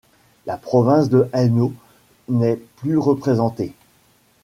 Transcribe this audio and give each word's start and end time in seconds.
La 0.47 0.57
Province 0.57 1.09
de 1.09 1.29
Hainaut 1.31 1.73
n'est 2.27 2.59
plus 2.77 2.97
représentée. 2.97 3.71